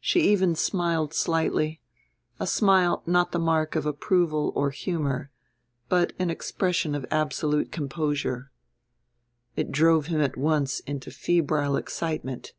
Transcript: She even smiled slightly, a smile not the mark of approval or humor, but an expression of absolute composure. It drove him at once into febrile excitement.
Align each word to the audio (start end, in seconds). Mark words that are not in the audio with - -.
She 0.00 0.20
even 0.20 0.54
smiled 0.54 1.12
slightly, 1.12 1.82
a 2.40 2.46
smile 2.46 3.02
not 3.04 3.32
the 3.32 3.38
mark 3.38 3.76
of 3.76 3.84
approval 3.84 4.50
or 4.56 4.70
humor, 4.70 5.30
but 5.90 6.14
an 6.18 6.30
expression 6.30 6.94
of 6.94 7.04
absolute 7.10 7.70
composure. 7.70 8.50
It 9.56 9.70
drove 9.70 10.06
him 10.06 10.22
at 10.22 10.38
once 10.38 10.80
into 10.80 11.10
febrile 11.10 11.76
excitement. 11.76 12.54